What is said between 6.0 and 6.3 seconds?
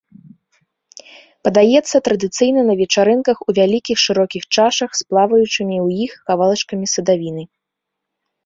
іх